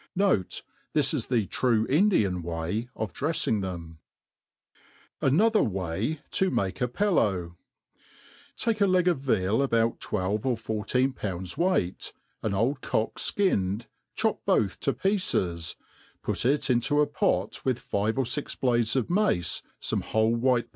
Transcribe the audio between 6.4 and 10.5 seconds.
msie a PelUw* TAKE a kg of Veal abodt twelve